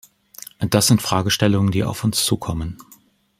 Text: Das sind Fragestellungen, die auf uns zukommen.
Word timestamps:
Das 0.57 0.87
sind 0.87 1.03
Fragestellungen, 1.03 1.71
die 1.71 1.83
auf 1.83 2.03
uns 2.03 2.25
zukommen. 2.25 2.79